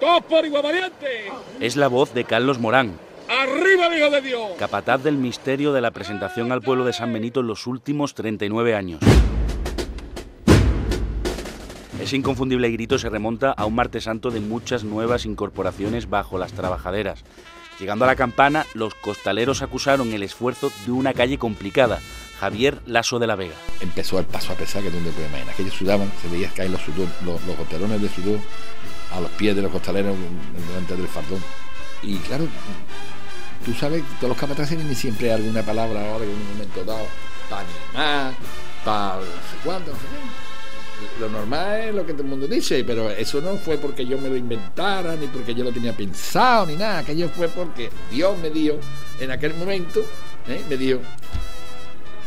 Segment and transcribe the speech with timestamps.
[0.00, 1.30] ¡Dos por igual valiente!
[1.60, 2.98] Es la voz de Carlos Morán,
[3.28, 4.50] ¡Arriba el Hijo de Dios!
[4.58, 8.74] capataz del misterio de la presentación al pueblo de San Benito en los últimos 39
[8.74, 9.00] años.
[12.00, 16.52] Ese inconfundible grito se remonta a un martes santo de muchas nuevas incorporaciones bajo las
[16.52, 17.24] trabajaderas.
[17.80, 22.00] Llegando a la campana, los costaleros acusaron el esfuerzo de una calle complicada,
[22.38, 23.54] Javier Lasso de la Vega.
[23.80, 25.54] empezó el paso a pesar que te puedes imaginar.
[25.54, 28.38] Aquellos sudaban, se veía caer los, sudor, los, los goterones de sudor
[29.12, 30.16] a los pies de los costaleros
[30.68, 31.42] delante del fardón.
[32.02, 32.46] Y claro,
[33.64, 37.06] tú sabes, todos los capataces tienen siempre alguna palabra ahora en un momento dado
[37.48, 38.34] para animar,
[38.84, 40.04] para no sé cuánto, no sé.
[41.20, 44.16] Lo normal es lo que todo el mundo dice, pero eso no fue porque yo
[44.18, 46.98] me lo inventara, ni porque yo lo tenía pensado, ni nada.
[47.00, 48.78] Aquello fue porque Dios me dio,
[49.20, 50.00] en aquel momento,
[50.48, 50.64] ¿eh?
[50.68, 51.00] me dio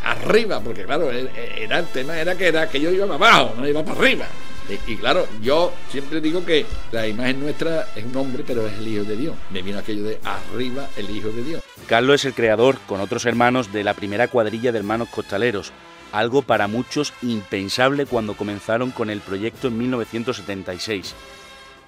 [0.04, 3.16] arriba, porque claro, e- e- era el tema era que era que yo iba para
[3.38, 4.28] abajo, no iba para arriba.
[4.70, 8.74] Y, y claro, yo siempre digo que la imagen nuestra es un hombre, pero es
[8.74, 9.36] el Hijo de Dios.
[9.52, 11.64] Me vino aquello de arriba el Hijo de Dios.
[11.88, 15.72] Carlos es el creador, con otros hermanos, de la primera cuadrilla de hermanos costaleros,
[16.12, 21.16] algo para muchos impensable cuando comenzaron con el proyecto en 1976.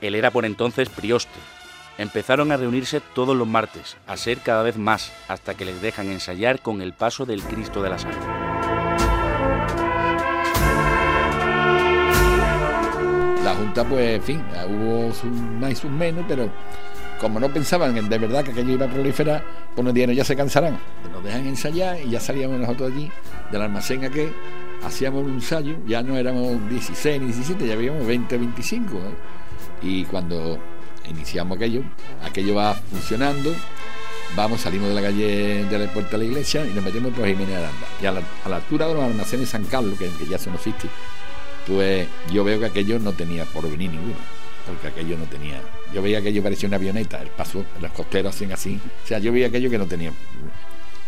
[0.02, 1.40] Él era por entonces prioste.
[1.98, 6.10] Empezaron a reunirse todos los martes, a ser cada vez más, hasta que les dejan
[6.10, 8.39] ensayar con el paso del Cristo de la Sangre.
[13.60, 16.50] Junta, pues, en fin, hubo sus más y sus menos, pero
[17.20, 19.44] como no pensaban en- de verdad que aquello iba a proliferar,
[19.76, 20.80] pues nos dijeron, ya se cansarán.
[21.12, 23.12] Nos dejan ensayar y ya salíamos nosotros allí
[23.52, 24.32] del almacén a que
[24.84, 28.98] hacíamos un ensayo, ya no éramos 16 ni 17, ya habíamos 20, 25.
[28.98, 29.02] ¿eh?
[29.82, 30.58] Y cuando
[31.10, 31.82] iniciamos aquello,
[32.24, 33.54] aquello va funcionando,
[34.38, 37.26] vamos, salimos de la calle de la puerta de la iglesia y nos metemos por
[37.26, 37.88] Jiménez Aranda.
[38.02, 40.66] Y a la, a la altura de los almacenes San Carlos, que, ya se nos
[40.66, 40.88] existe,
[41.70, 44.16] pues yo veo que aquello no tenía porvenir ninguno,
[44.68, 45.62] porque aquello no tenía.
[45.94, 48.80] Yo veía que aquello parecía una avioneta, el paso, los costeros hacían así.
[49.04, 50.12] O sea, yo veía aquello que no tenía.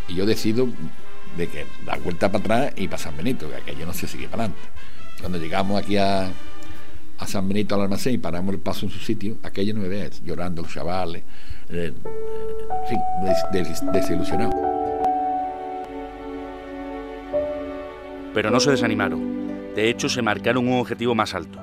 [0.07, 0.67] Y yo decido
[1.37, 4.27] de que dar vuelta para atrás y para San Benito, que aquello no se sigue
[4.27, 4.61] para adelante.
[5.19, 6.29] Cuando llegamos aquí a,
[7.19, 9.87] a San Benito al almacén y paramos el paso en su sitio, aquello no me
[9.87, 11.23] ve llorando los chavales,
[11.69, 12.99] eh, en fin,
[13.53, 14.51] des- des- desilusionado.
[18.33, 19.40] Pero no se desanimaron.
[19.75, 21.59] De hecho, se marcaron un objetivo más alto,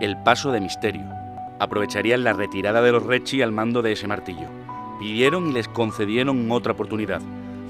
[0.00, 1.04] el paso de misterio.
[1.60, 4.48] Aprovecharían la retirada de los Rechi al mando de ese martillo.
[4.98, 7.20] Pidieron y les concedieron otra oportunidad.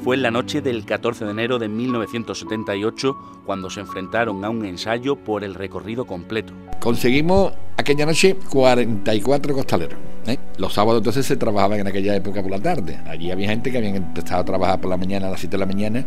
[0.05, 4.65] Fue en la noche del 14 de enero de 1978 cuando se enfrentaron a un
[4.65, 6.53] ensayo por el recorrido completo.
[6.79, 9.99] Conseguimos aquella noche 44 costaleros.
[10.27, 10.39] ¿eh?
[10.59, 13.01] Los sábados entonces se trabajaban en aquella época por la tarde.
[13.07, 15.59] Allí había gente que habían empezado a trabajar por la mañana a las 7 de
[15.59, 16.05] la mañana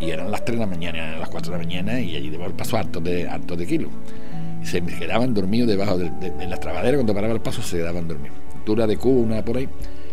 [0.00, 2.48] y eran las 3 de la mañana, las 4 de la mañana y allí debajo
[2.50, 3.54] del paso harto de, harto.
[3.60, 6.58] Y se quedaban dormidos debajo de, de- las
[6.96, 8.36] cuando paraba el paso se quedaban dormidos.
[8.54, 9.68] Altura de cuna por ahí,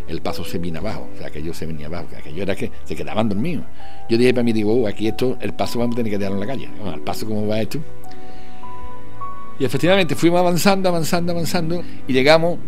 [0.08, 2.70] el paso se vino abajo, o sea, aquello se venía abajo, que aquello era que
[2.84, 3.64] se quedaban dormidos.
[4.10, 6.40] Yo dije para mí, digo, "Oh, aquí esto, el paso vamos a tener que dejarlo
[6.42, 6.68] en la calle.
[6.78, 7.78] Bueno, el paso como va esto,
[9.58, 12.58] y efectivamente fuimos avanzando, avanzando, avanzando y llegamos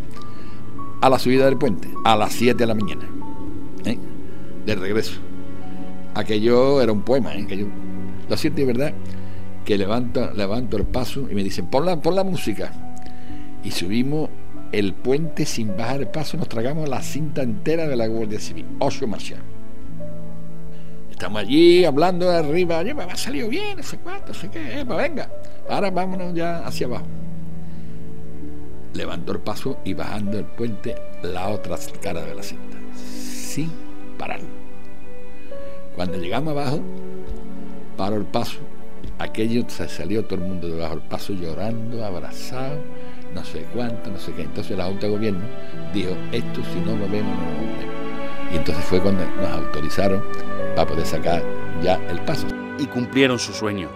[1.01, 3.09] a la subida del puente a las 7 de la mañana,
[3.85, 3.99] ¿eh?
[4.65, 5.21] de regreso.
[6.15, 7.43] Aquello era un poema, ¿eh?
[7.43, 7.69] Aquello-
[8.29, 8.93] lo cierto es verdad
[9.65, 12.73] que levanto, levanto el paso y me dicen, pon la, la música.
[13.63, 14.29] Y subimos
[14.73, 18.67] el puente sin bajar el paso, nos tragamos la cinta entera de la Guardia Civil,
[18.79, 19.39] ocho marchas.
[21.11, 24.51] Estamos allí hablando de arriba, oye, me ha salido bien, no sé cuánto, no sé
[24.51, 25.31] qué, eh, pues venga,
[25.71, 27.07] ahora vámonos ya hacia abajo.
[28.95, 32.77] Levantó el paso y bajando el puente la otra cara de la cinta,
[33.07, 33.71] sin
[34.19, 34.41] parar.
[35.97, 36.81] Cuando llegamos abajo,
[37.97, 38.59] paró el paso,
[39.19, 42.79] aquello se salió todo el mundo debajo del paso llorando, abrazado,
[43.35, 44.43] no sé cuánto, no sé qué.
[44.43, 45.45] Entonces la Junta de Gobierno
[45.93, 47.95] dijo, esto si no lo vemos, no lo vemos.
[48.53, 50.23] Y entonces fue cuando nos autorizaron
[50.75, 51.43] para poder sacar
[51.83, 52.47] ya el paso.
[52.79, 53.89] Y cumplieron su sueño.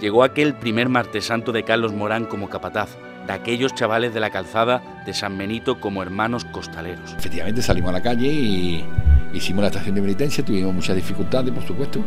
[0.00, 4.30] Llegó aquel primer martes santo de Carlos Morán como capataz, de aquellos chavales de la
[4.30, 7.14] calzada de San Benito como hermanos costaleros.
[7.16, 8.84] Efectivamente salimos a la calle y
[9.32, 12.00] hicimos la estación de penitencia, tuvimos muchas dificultades, por supuesto,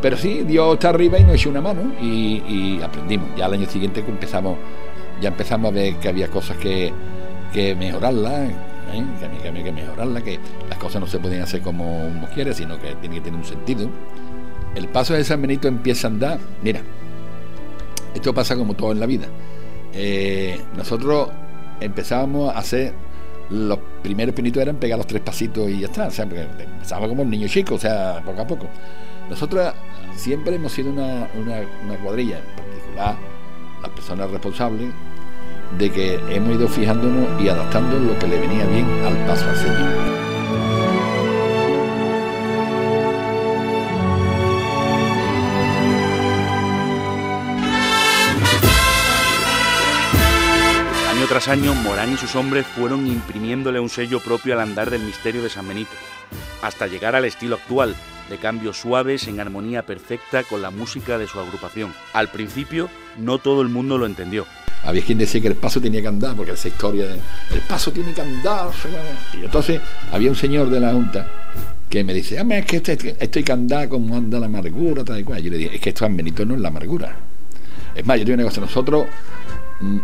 [0.00, 3.28] pero sí, Dios está arriba y nos echó una mano y, aprendimos.
[3.36, 4.58] Ya al año siguiente empezamos,
[5.20, 6.92] ya empezamos a ver que había cosas que,
[7.52, 9.04] que mejorarlas, ¿eh?
[9.18, 10.38] que, había, que que mejorarlas, que
[10.68, 13.46] las cosas no se pueden hacer como uno quiere, sino que tiene que tener un
[13.46, 13.88] sentido.
[14.74, 16.80] El paso de San Benito empieza a andar, mira,
[18.14, 19.26] esto pasa como todo en la vida.
[19.92, 21.28] Eh, nosotros
[21.80, 22.94] empezábamos a hacer
[23.50, 27.08] los primeros pinitos eran pegar los tres pasitos y ya está, o sea, porque empezaba
[27.08, 28.66] como un niño chico, o sea, poco a poco.
[29.28, 29.72] Nosotros
[30.16, 33.16] siempre hemos sido una, una, cuadrilla, en particular
[33.82, 34.90] las personas responsables,
[35.78, 39.56] de que hemos ido fijándonos y adaptando lo que le venía bien al paso al
[39.56, 40.29] Señor.
[51.40, 55.42] Tras año, Morán y sus hombres fueron imprimiéndole un sello propio al andar del misterio
[55.42, 55.92] de San Benito,
[56.60, 57.96] hasta llegar al estilo actual,
[58.28, 61.94] de cambios suaves en armonía perfecta con la música de su agrupación.
[62.12, 64.44] Al principio, no todo el mundo lo entendió.
[64.84, 67.90] Había quien decía que el paso tenía que andar, porque esa historia de el paso
[67.90, 68.68] tiene que andar.
[69.32, 69.80] Y entonces
[70.12, 71.26] había un señor de la Junta
[71.88, 75.24] que me dice, es que este, estoy que andar como anda la amargura, tal y
[75.24, 75.42] cual.
[75.42, 77.16] Yo le dije, es que esto San Benito no es la amargura.
[77.94, 79.06] Es más, yo digo una cosa, nosotros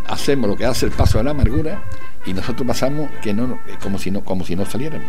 [0.06, 1.82] hacemos lo que hace el paso de la amargura
[2.24, 5.06] y nosotros pasamos que no, como si no, como si no saliéramos.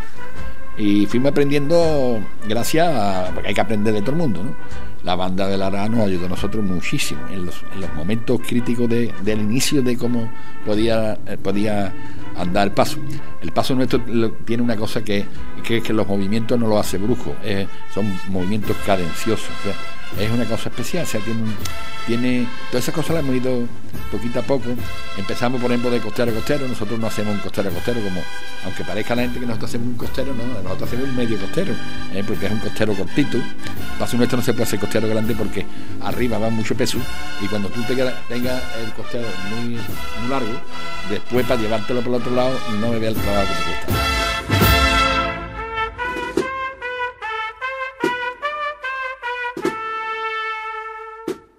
[0.77, 4.55] Y fuimos aprendiendo gracias a, porque hay que aprender de todo el mundo, ¿no?
[5.03, 7.63] La banda de Lara nos ayudó a nosotros muchísimo en los,
[7.95, 10.29] momentos críticos del inicio de cómo
[10.65, 11.93] podía, eh, podía
[12.37, 12.97] andar el paso.
[13.41, 14.01] El paso nuestro
[14.45, 15.25] tiene una cosa que,
[15.63, 17.35] que, los movimientos no lo hace brujo,
[17.93, 19.49] son movimientos cadenciosos
[20.19, 21.41] es una cosa especial, o sea, tiene,
[22.05, 23.67] tiene todas esas cosas las hemos ido
[24.11, 24.69] poquito a poco.
[25.17, 28.21] Empezamos, por ejemplo, de costero a costero, nosotros no hacemos un costero a costero, como
[28.65, 31.37] aunque parezca a la gente que nosotros hacemos un costero, no, nosotros hacemos un medio
[31.39, 31.73] costero,
[32.13, 32.23] ¿eh?
[32.25, 33.37] porque es un costero cortito.
[33.99, 35.65] Paso nuestro no se puede hacer costero grande porque
[36.01, 36.99] arriba va mucho peso
[37.41, 39.77] y cuando tú tengas, el costero muy,
[40.29, 40.51] largo,
[41.09, 43.53] después para llevártelo por el lado, no me vea el trabajo.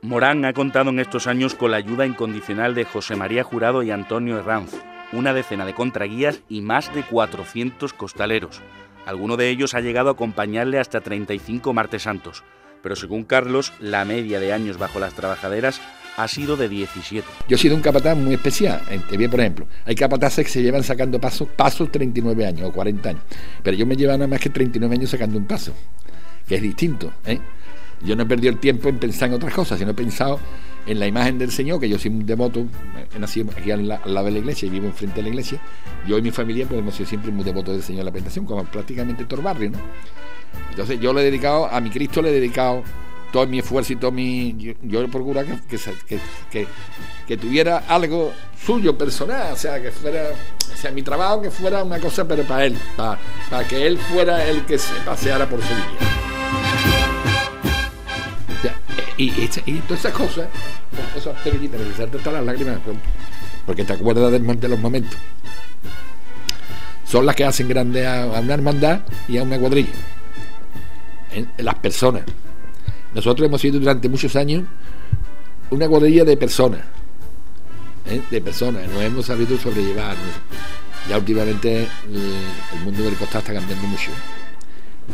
[0.08, 3.90] Morán ha contado en estos años con la ayuda incondicional de José María Jurado y
[3.90, 4.72] Antonio Herranz,
[5.12, 8.62] una decena de contraguías y más de 400 costaleros.
[9.04, 12.42] Alguno de ellos ha llegado a acompañarle hasta 35 martes santos,
[12.82, 15.80] pero según Carlos, la media de años bajo las trabajaderas
[16.18, 17.24] ha sido de 17.
[17.48, 18.82] Yo he sido un capataz muy especial.
[19.08, 22.72] Te vi, por ejemplo, hay capataces que se llevan sacando pasos, pasos 39 años o
[22.72, 23.22] 40 años,
[23.62, 25.72] pero yo me llevo nada más que 39 años sacando un paso,
[26.48, 27.12] que es distinto.
[27.24, 27.38] ¿eh?
[28.02, 30.40] Yo no he perdido el tiempo en pensar en otras cosas, sino he pensado
[30.88, 32.66] en la imagen del Señor, que yo soy un devoto,
[33.14, 35.60] he nacido aquí al, lado de la iglesia y vivo enfrente de la iglesia.
[36.04, 38.44] Yo y mi familia pues, hemos sido siempre muy devotos del Señor de la Presentación,
[38.44, 39.70] como prácticamente todo el barrio.
[39.70, 39.78] ¿no?
[40.70, 42.82] Entonces yo le he dedicado, a mi Cristo le he dedicado
[43.32, 44.54] todo mi esfuerzo y todo mi...
[44.58, 45.78] Yo, yo procuro que,
[46.50, 46.66] que,
[47.26, 48.32] que, tuviera algo
[48.64, 50.30] suyo, personal, o sea, que fuera...
[50.72, 53.18] O sea, mi trabajo que fuera una cosa, pero para él, para,
[53.50, 56.18] para que él fuera el que se paseara por su vida
[59.18, 60.48] y, todas esas cosas,
[61.16, 62.78] esas pequeñitas, hasta las lágrimas,
[63.66, 65.18] porque te acuerdas de, los momentos.
[67.04, 69.92] Son las que hacen grande a, una hermandad y a una cuadrilla.
[71.58, 72.22] Las personas.
[73.14, 74.64] Nosotros hemos sido durante muchos años
[75.70, 76.80] una cuadrilla de personas.
[78.06, 78.20] ¿eh?
[78.30, 78.88] De personas.
[78.88, 80.16] Nos hemos sabido sobrellevar.
[81.08, 84.10] Ya últimamente el, mundo del costal está cambiando mucho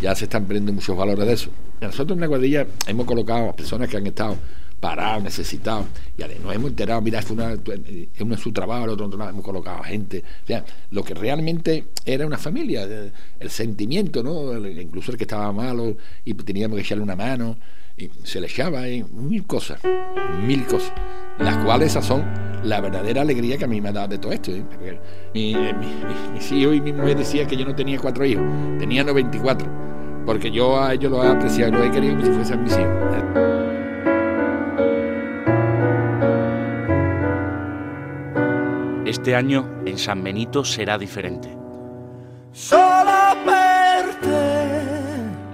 [0.01, 1.51] ya se están perdiendo muchos valores de eso.
[1.81, 4.37] Nosotros en la cuadrilla hemos colocado a personas que han estado
[4.81, 5.87] parados, necesitados,
[6.19, 9.79] y nos hemos enterado, mira, es, una, es su trabajo, el otro, otro hemos colocado
[9.79, 10.23] a gente.
[10.43, 12.83] O sea, lo que realmente era una familia,
[13.41, 14.55] el, sentimiento, ¿no?
[14.69, 17.57] incluso el que estaba malo y teníamos que echarle una mano,
[17.97, 19.81] y se le echaba, y mil cosas,
[20.47, 20.93] mil cosas,
[21.39, 22.25] las cuales esas son
[22.65, 24.51] la verdadera alegría que a mí me ha dado de todo esto.
[24.51, 24.65] ¿eh?
[25.35, 25.55] Mi,
[26.33, 28.45] mis hijos y mi mujer decían que yo no tenía cuatro hijos,
[28.79, 29.85] tenía 94
[30.25, 32.73] porque yo a ellos los he apreciado y los he querido como si fuesen mis
[32.73, 33.05] hijos.
[39.07, 41.49] Este año en San Benito será diferente.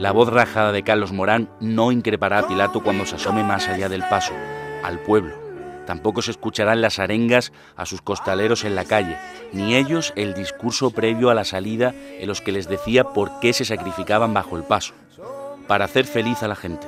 [0.00, 3.88] La voz rajada de Carlos Morán no increpará a Pilato cuando se asome más allá
[3.88, 4.32] del paso,
[4.82, 5.50] al pueblo
[5.90, 9.16] Tampoco se escucharán las arengas a sus costaleros en la calle,
[9.52, 13.52] ni ellos el discurso previo a la salida en los que les decía por qué
[13.52, 14.94] se sacrificaban bajo el paso,
[15.66, 16.86] para hacer feliz a la gente,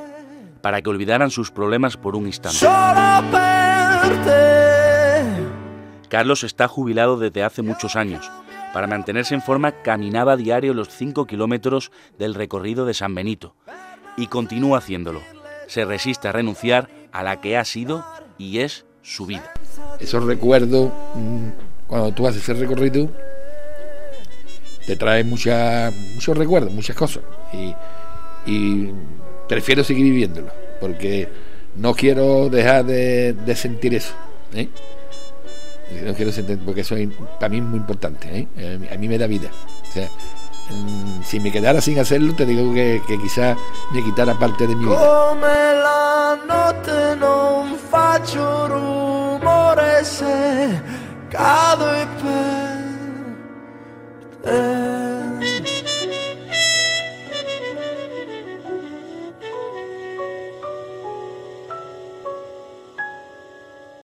[0.61, 2.65] para que olvidaran sus problemas por un instante.
[6.09, 8.31] Carlos está jubilado desde hace muchos años.
[8.73, 13.55] Para mantenerse en forma caminaba a diario los 5 kilómetros del recorrido de San Benito
[14.17, 15.21] y continúa haciéndolo.
[15.67, 18.05] Se resiste a renunciar a la que ha sido
[18.39, 19.53] y es su vida.
[20.01, 21.49] Esos recuerdos, mm,
[21.87, 23.11] cuando tú haces ese recorrido,
[24.87, 27.23] te trae mucha, muchos recuerdos, muchas cosas.
[28.47, 28.91] Y,
[29.49, 30.49] prefiero seguir viviéndolo,
[30.81, 31.29] porque
[31.77, 34.15] no quiero dejar de, sentir eso.
[34.55, 34.69] ¿eh?
[36.05, 36.33] No quiero
[36.65, 36.97] porque eso
[37.39, 38.49] para mí es muy importante.
[38.57, 38.89] ¿eh?
[38.93, 39.51] A mí me da vida.
[40.71, 43.57] Mm, si me quedara sin hacerlo, te digo que, que quizás
[43.93, 44.99] me quitara parte de mi vida.